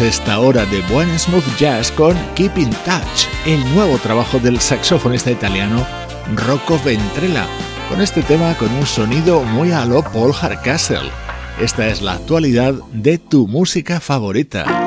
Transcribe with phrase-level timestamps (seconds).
[0.00, 5.30] Esta hora de buen smooth jazz con Keep in Touch, el nuevo trabajo del saxofonista
[5.30, 5.86] italiano
[6.34, 7.46] Rocco Ventrella,
[7.88, 11.10] con este tema con un sonido muy a lo Paul Hardcastle.
[11.60, 14.81] Esta es la actualidad de tu música favorita.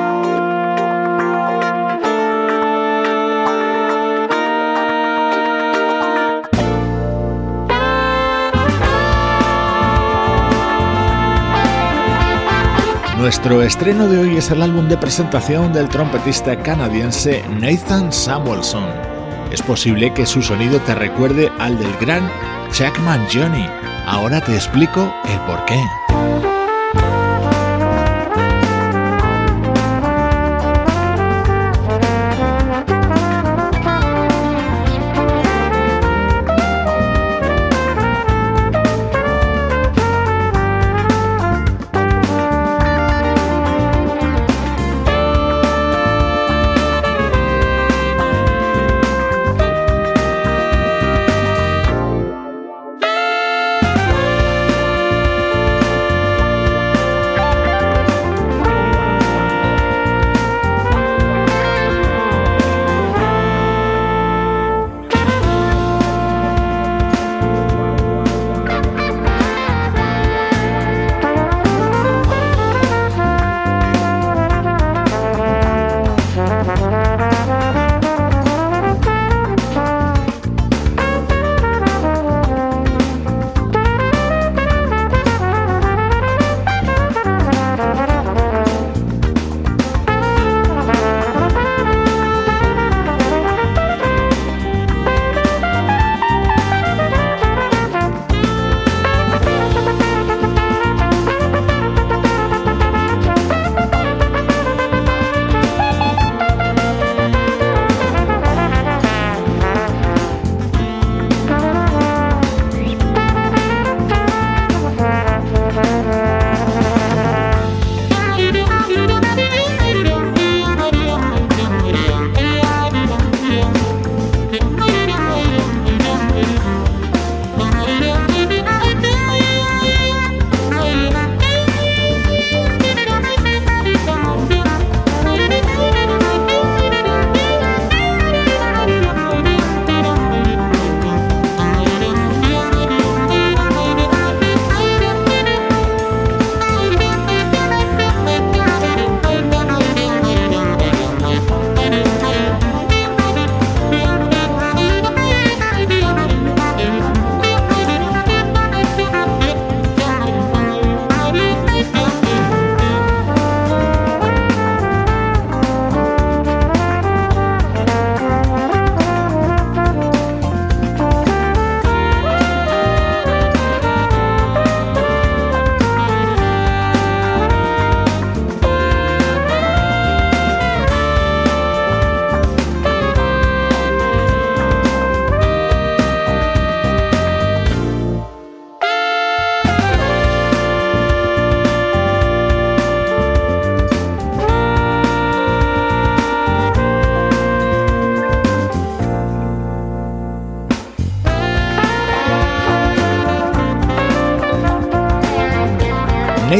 [13.26, 18.88] Nuestro estreno de hoy es el álbum de presentación del trompetista canadiense Nathan Samuelson.
[19.50, 22.30] Es posible que su sonido te recuerde al del gran
[22.70, 22.96] Chuck
[23.34, 23.66] Johnny.
[24.06, 26.55] Ahora te explico el porqué.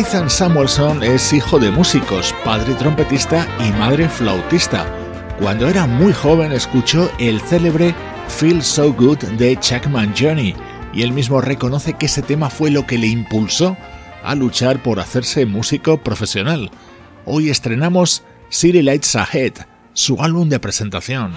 [0.07, 4.87] Nathan Samuelson es hijo de músicos, padre trompetista y madre flautista.
[5.41, 7.93] Cuando era muy joven escuchó el célebre
[8.29, 10.55] Feel So Good de Chuckman Journey
[10.93, 13.77] y él mismo reconoce que ese tema fue lo que le impulsó
[14.23, 16.71] a luchar por hacerse músico profesional.
[17.25, 19.55] Hoy estrenamos City Lights Ahead,
[19.93, 21.35] su álbum de presentación.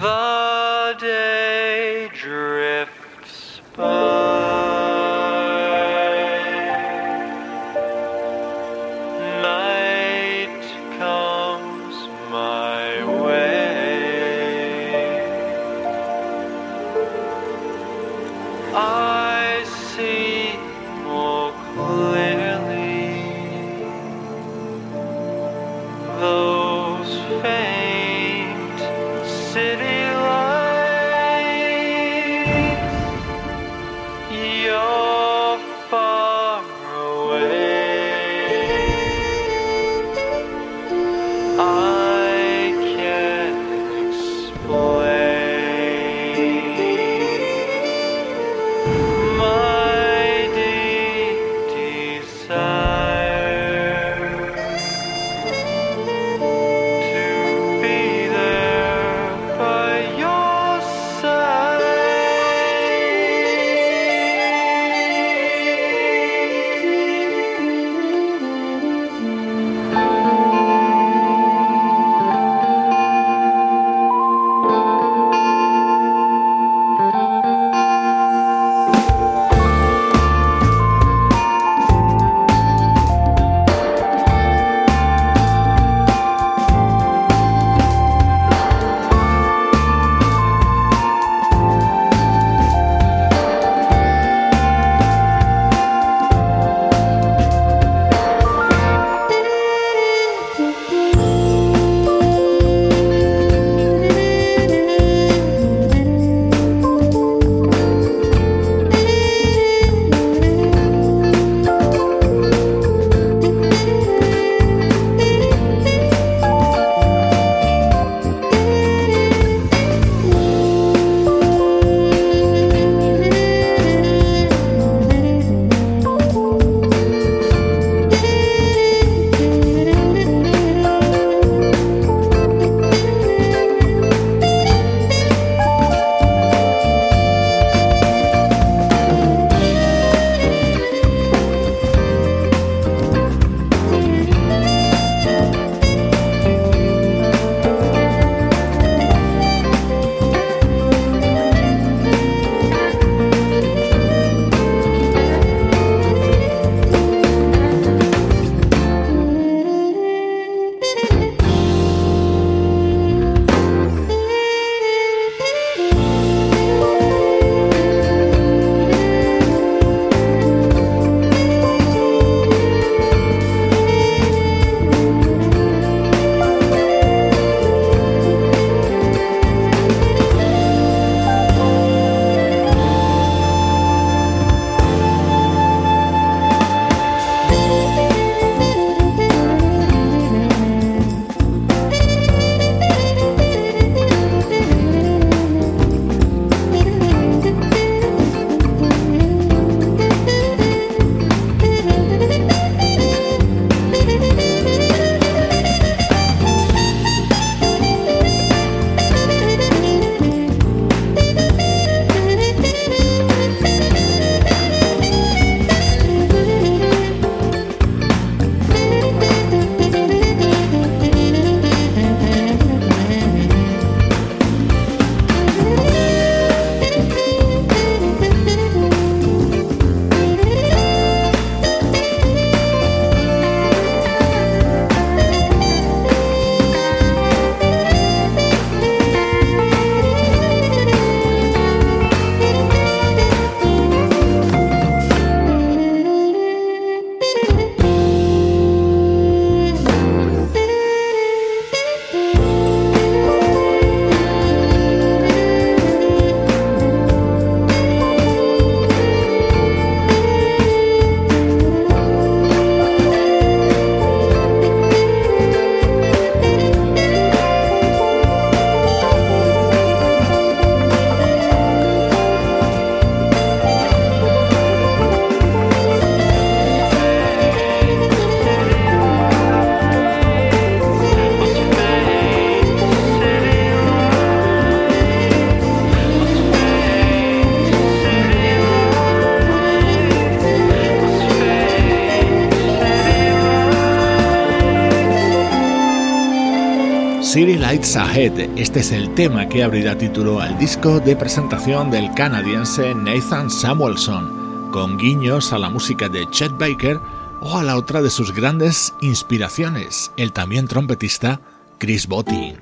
[297.70, 298.58] Lights Ahead.
[298.58, 304.72] Este es el tema que abrirá título al disco de presentación del canadiense Nathan Samuelson,
[304.72, 306.98] con guiños a la música de Chet Baker
[307.40, 311.42] o a la otra de sus grandes inspiraciones, el también trompetista
[311.78, 312.56] Chris Botti.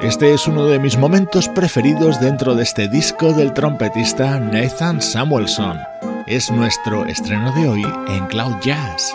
[0.00, 5.91] Este es uno de mis momentos preferidos dentro de este disco del trompetista Nathan Samuelson
[6.34, 9.14] es nuestro estreno de hoy en Cloud Jazz.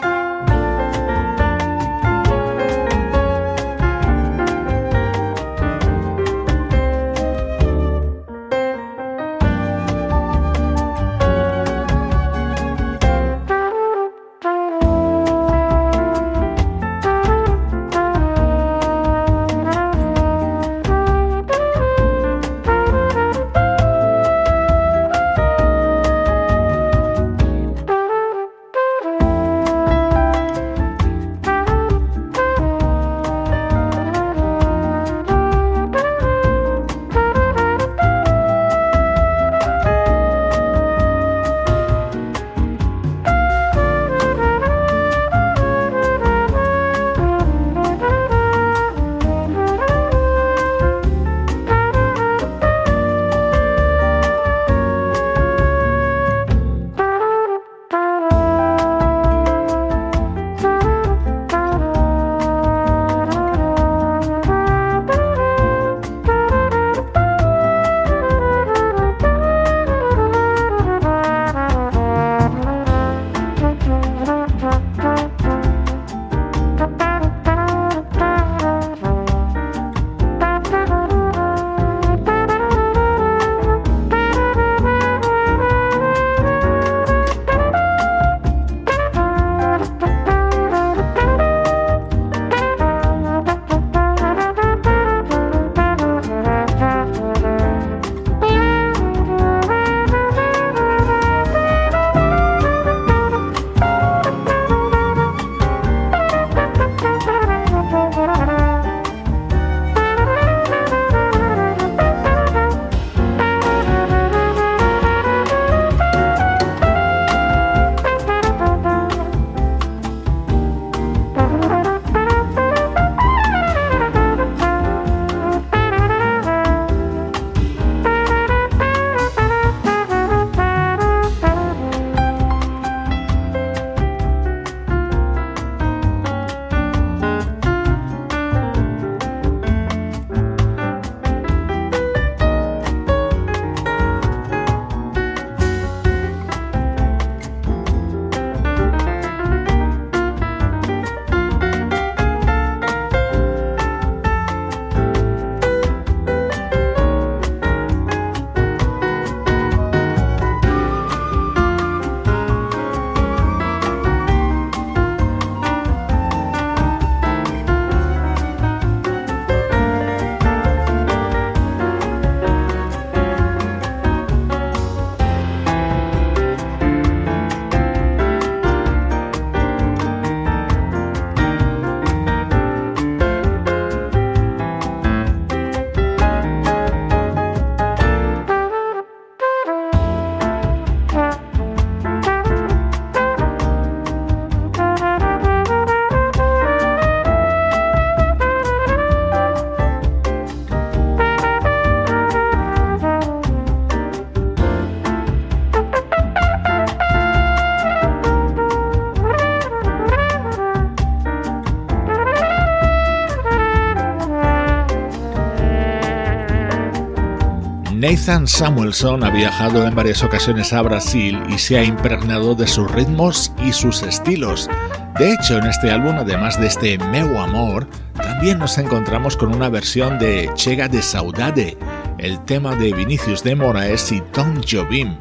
[218.27, 222.91] Nathan Samuelson ha viajado en varias ocasiones a Brasil y se ha impregnado de sus
[222.91, 224.69] ritmos y sus estilos.
[225.17, 229.69] De hecho, en este álbum, además de este Meu Amor, también nos encontramos con una
[229.69, 231.77] versión de Chega de Saudade,
[232.17, 235.15] el tema de Vinicius de Moraes y Tom Jobim,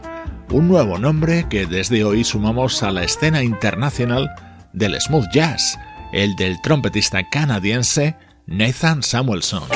[0.50, 4.28] un nuevo nombre que desde hoy sumamos a la escena internacional
[4.72, 5.78] del smooth jazz,
[6.12, 8.16] el del trompetista canadiense
[8.48, 9.75] Nathan Samuelson.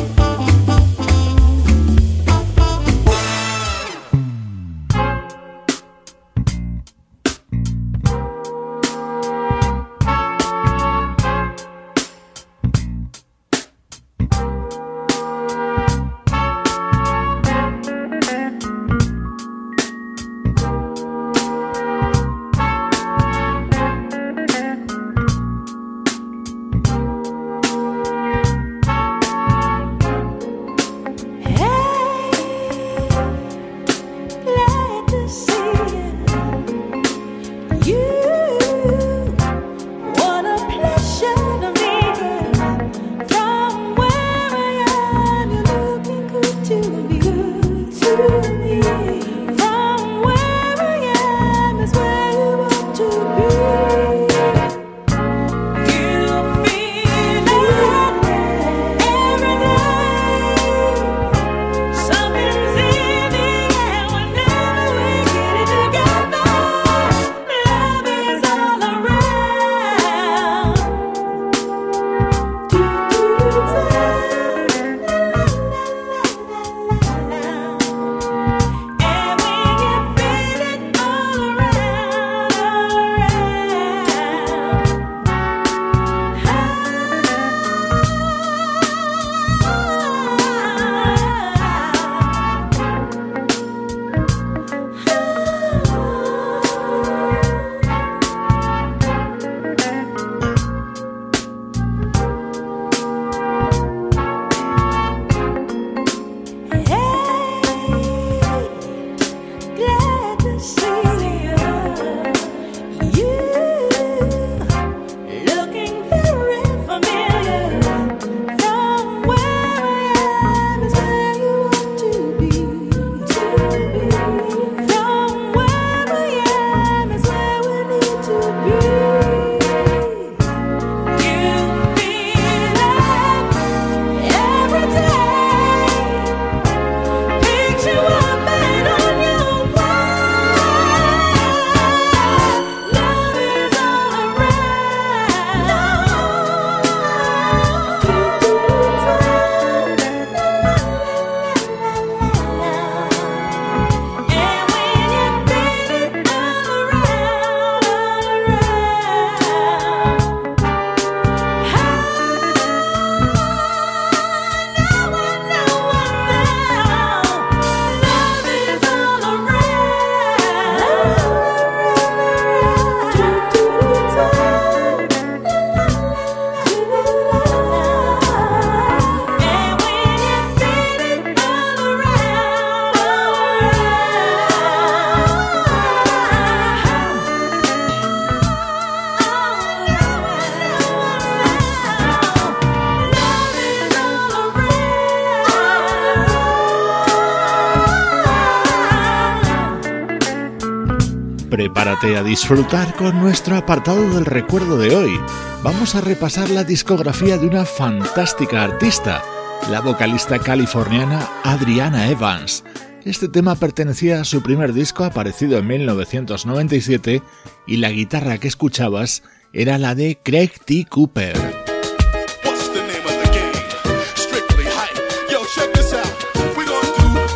[202.03, 205.19] A disfrutar con nuestro apartado del recuerdo de hoy.
[205.61, 209.23] Vamos a repasar la discografía de una fantástica artista,
[209.69, 212.63] la vocalista californiana Adriana Evans.
[213.05, 217.21] Este tema pertenecía a su primer disco aparecido en 1997
[217.67, 219.21] y la guitarra que escuchabas
[219.53, 220.87] era la de Craig T.
[220.89, 221.37] Cooper.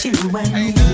[0.00, 0.89] 千万里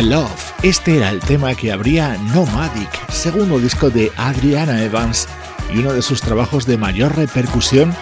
[0.00, 0.52] the Love.
[0.62, 5.28] Este era el tema que abría Nomadic, segundo disco de Adriana Evans
[5.74, 7.94] y uno de sus trabajos de mayor repercusión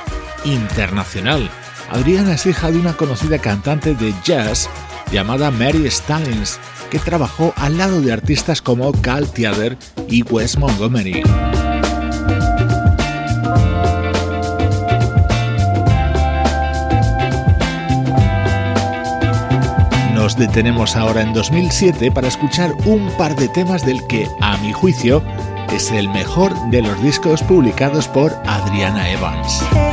[0.45, 1.51] internacional.
[1.91, 4.69] Adriana es hija de una conocida cantante de jazz
[5.11, 9.77] llamada Mary Stallings, que trabajó al lado de artistas como Cal Theater
[10.09, 11.23] y Wes Montgomery.
[20.29, 24.75] Nos detenemos ahora en 2007 para escuchar un par de temas del que, a mi
[24.75, 25.23] juicio,
[25.73, 29.88] es el mejor de los discos publicados por Adriana Evans.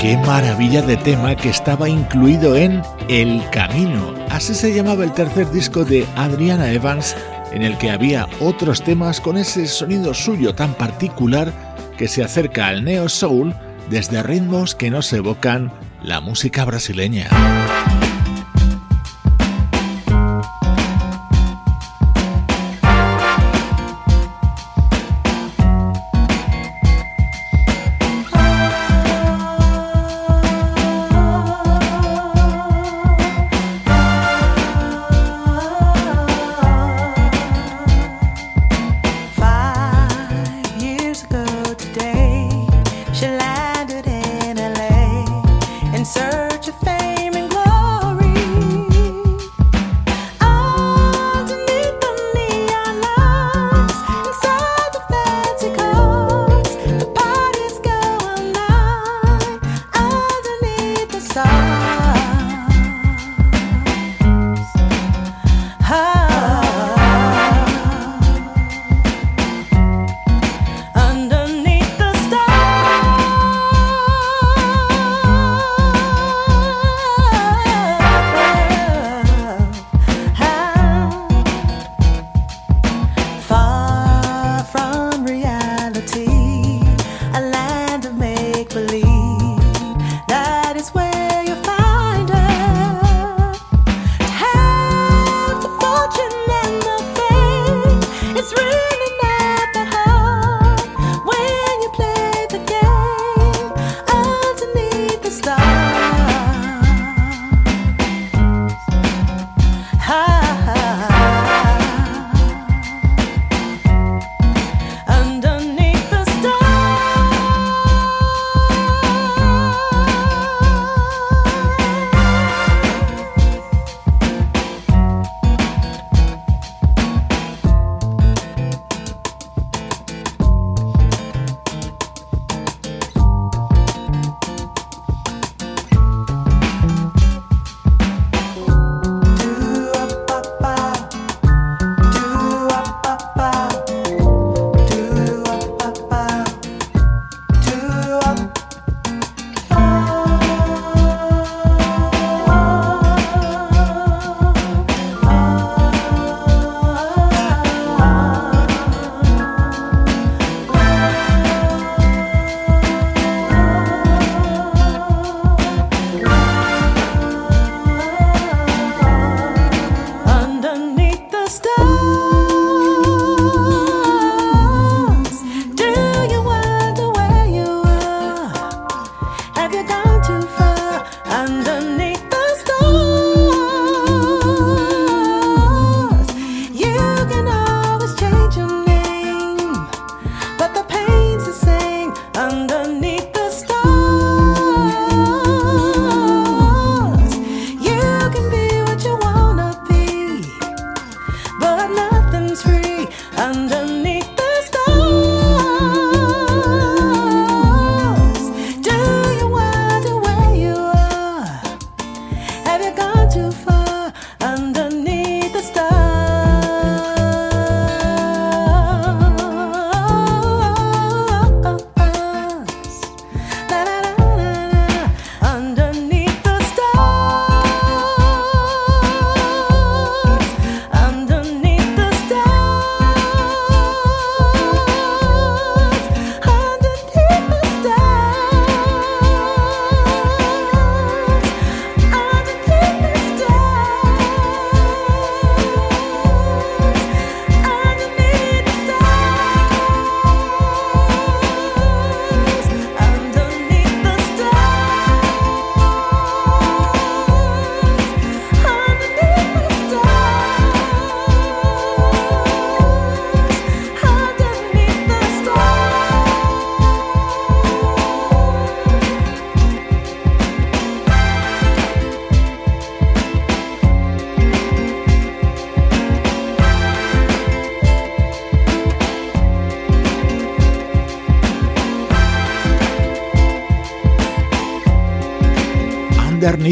[0.00, 4.14] Qué maravilla de tema que estaba incluido en El Camino.
[4.30, 7.14] Así se llamaba el tercer disco de Adriana Evans,
[7.52, 11.52] en el que había otros temas con ese sonido suyo tan particular
[11.98, 13.54] que se acerca al neo soul
[13.90, 15.70] desde ritmos que nos evocan
[16.02, 17.28] la música brasileña.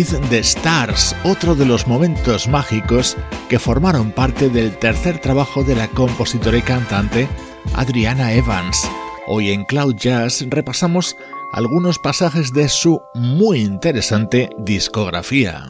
[0.04, 3.16] The Stars, otro de los momentos mágicos
[3.48, 7.28] que formaron parte del tercer trabajo de la compositora y cantante
[7.74, 8.88] Adriana Evans.
[9.26, 11.16] Hoy en Cloud Jazz repasamos
[11.52, 15.66] algunos pasajes de su muy interesante discografía.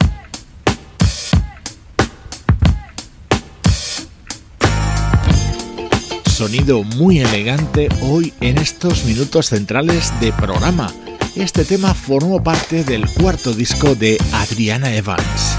[6.27, 10.93] Sonido muy elegante hoy en estos minutos centrales de programa.
[11.35, 15.57] Este tema formó parte del cuarto disco de Adriana Evans.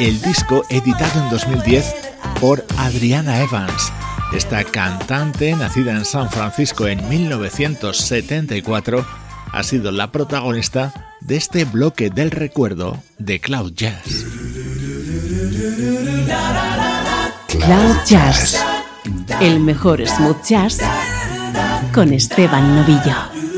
[0.00, 1.94] El disco editado en 2010
[2.40, 3.92] por Adriana Evans.
[4.32, 9.04] Esta cantante, nacida en San Francisco en 1974,
[9.52, 14.24] ha sido la protagonista de este bloque del recuerdo de Cloud Jazz.
[17.48, 18.58] Cloud Jazz,
[19.40, 20.78] el mejor smooth jazz
[21.92, 23.49] con Esteban Novillo.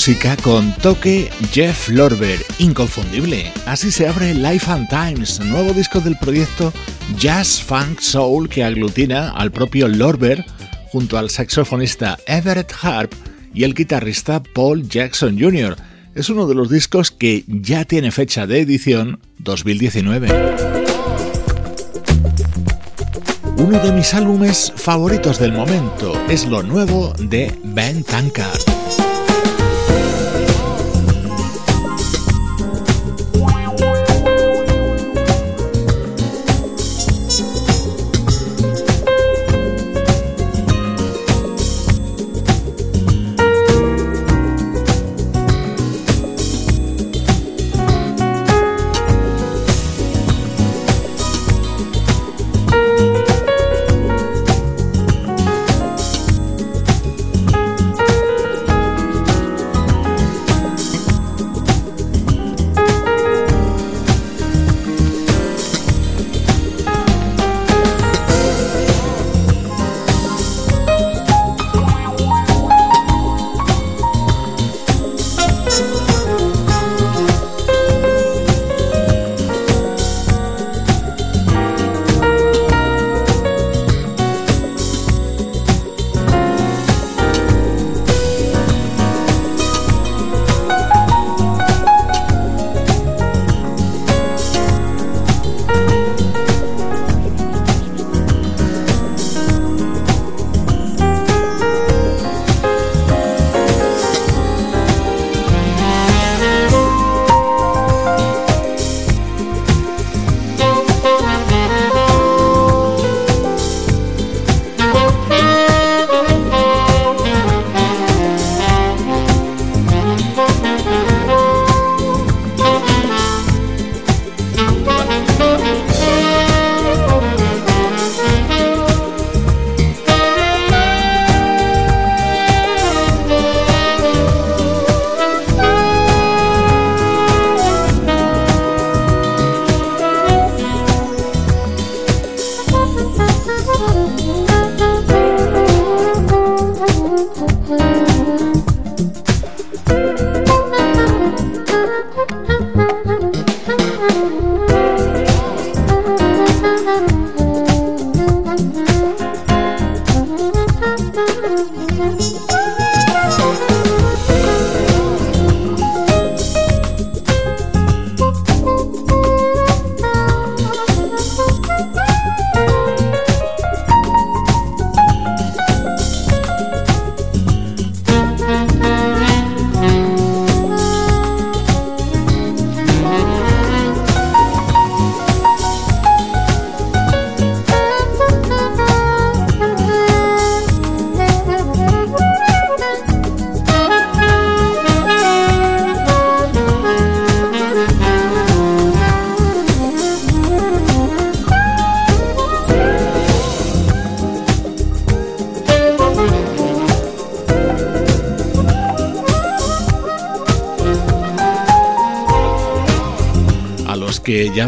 [0.00, 3.52] Música con toque Jeff Lorber, inconfundible.
[3.66, 6.72] Así se abre Life and Times, nuevo disco del proyecto
[7.18, 10.42] Jazz Funk Soul que aglutina al propio Lorber
[10.90, 13.12] junto al saxofonista Everett Harp
[13.52, 15.76] y el guitarrista Paul Jackson Jr.
[16.14, 20.28] Es uno de los discos que ya tiene fecha de edición 2019.
[23.58, 29.09] Uno de mis álbumes favoritos del momento es lo nuevo de Ben Tankard.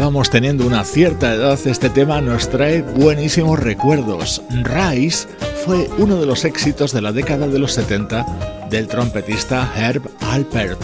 [0.03, 4.41] Vamos teniendo una cierta edad, este tema nos trae buenísimos recuerdos.
[4.49, 5.29] Rise
[5.65, 10.77] fue uno de los éxitos de la década de los 70 del trompetista Herb Alpert.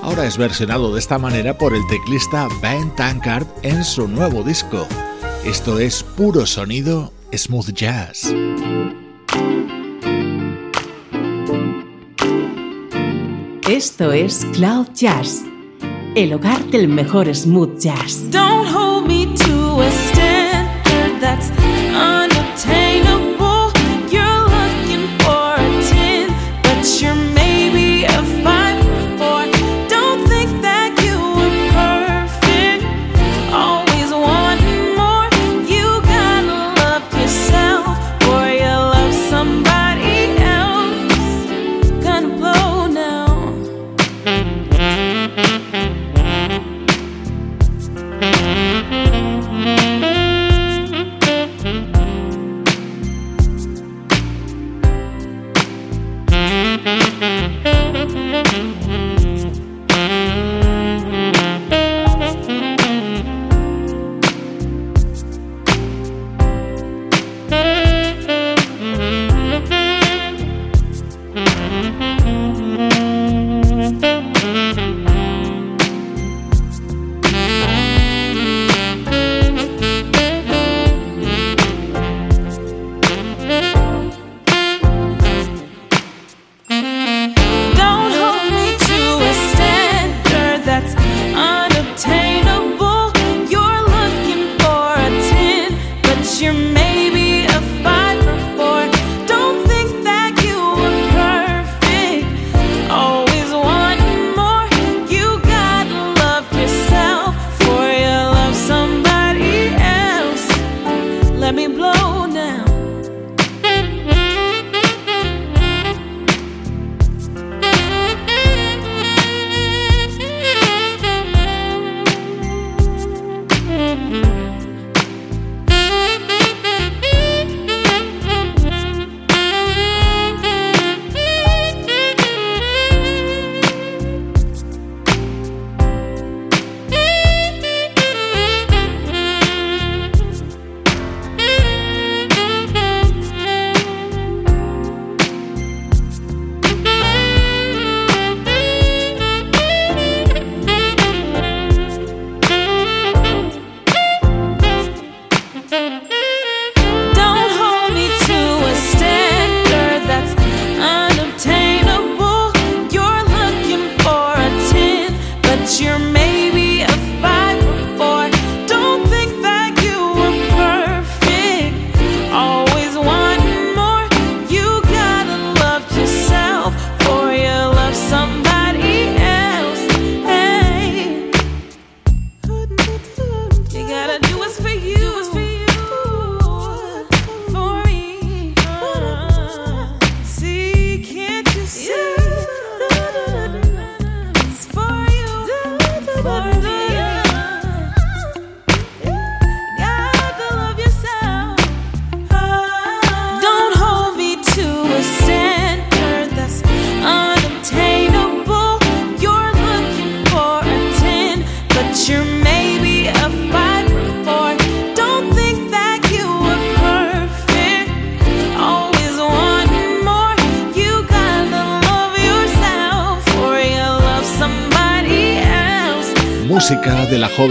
[0.00, 4.86] Ahora es versionado de esta manera por el teclista Ben Tankard en su nuevo disco.
[5.44, 8.32] Esto es puro sonido smooth jazz.
[13.68, 15.42] Esto es Cloud Jazz
[16.14, 18.30] el hogar del mejor smooth jazz.
[18.30, 18.61] Don't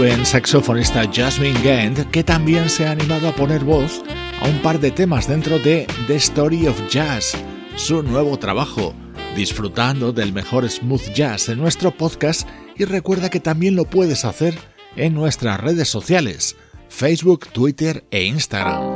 [0.02, 4.02] joven saxofonista Jasmine Gant, que también se ha animado a poner voz
[4.40, 7.36] a un par de temas dentro de The Story of Jazz,
[7.76, 8.94] su nuevo trabajo,
[9.36, 14.58] disfrutando del mejor smooth jazz en nuestro podcast y recuerda que también lo puedes hacer
[14.96, 16.56] en nuestras redes sociales,
[16.88, 18.91] Facebook, Twitter e Instagram.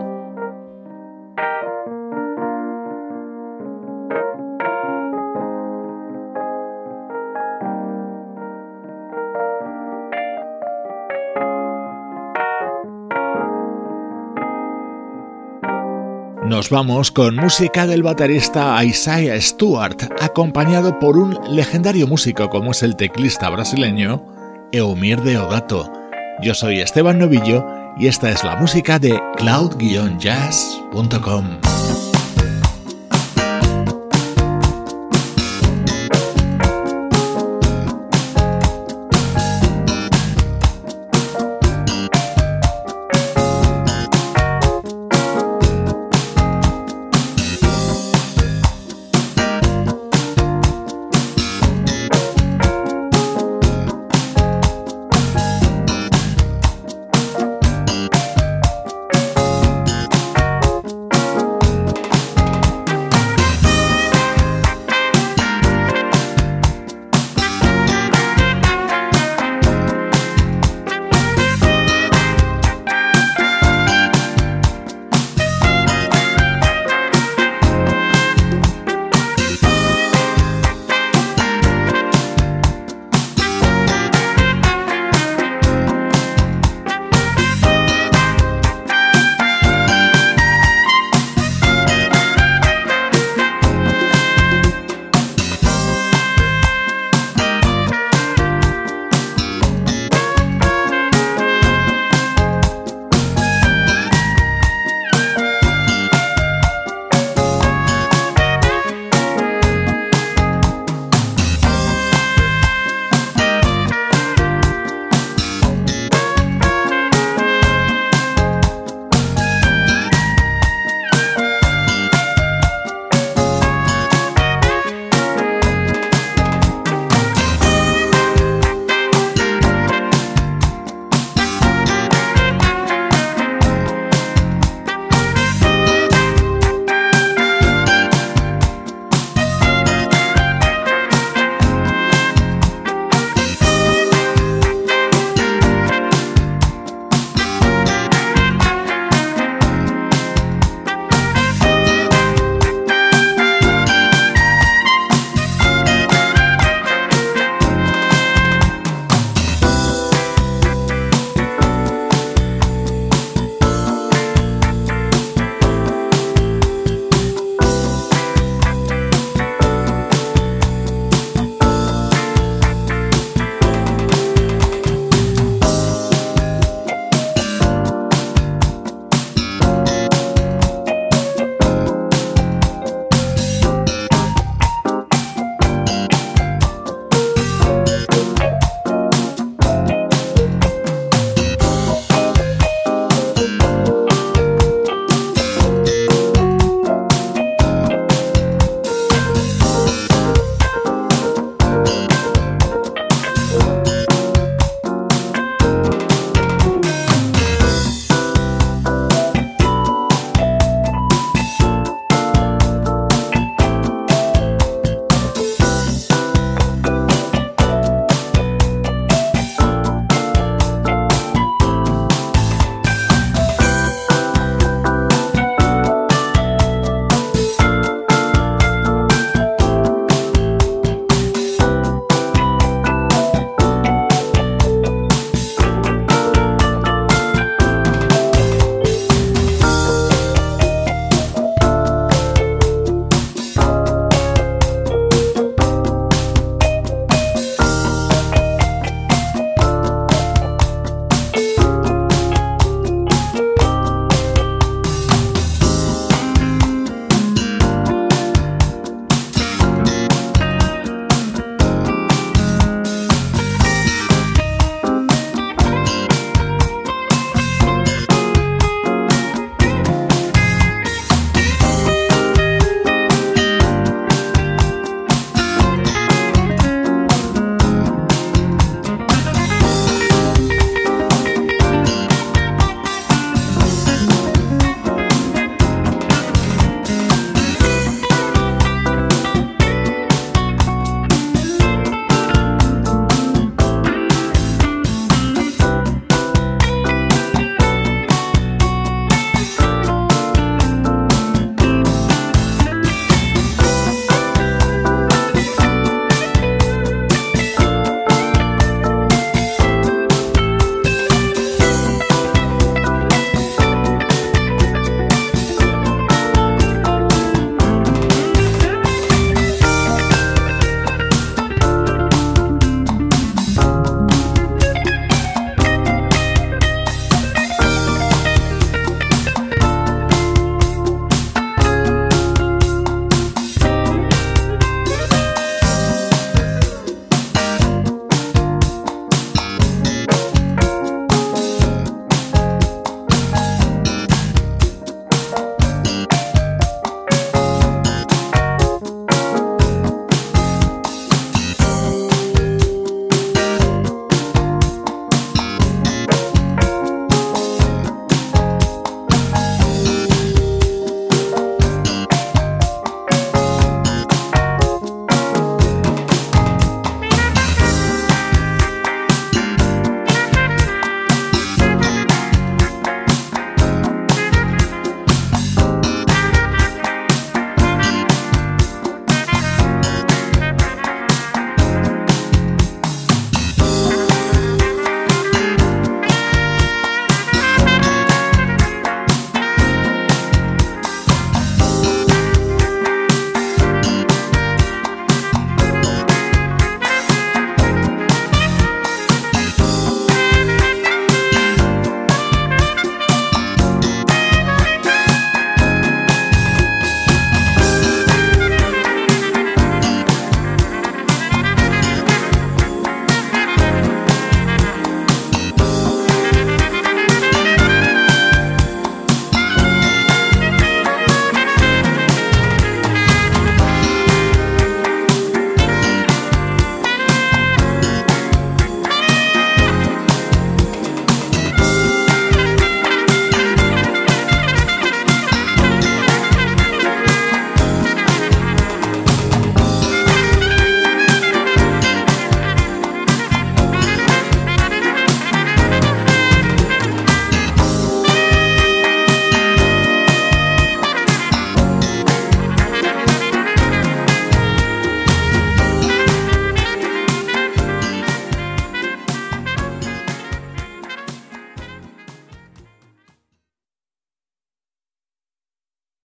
[16.57, 22.83] Nos vamos con música del baterista Isaiah Stewart, acompañado por un legendario músico como es
[22.83, 24.25] el teclista brasileño
[24.73, 25.93] Eumir Deodato.
[26.41, 27.63] Yo soy Esteban Novillo
[27.99, 32.16] y esta es la música de cloud-jazz.com.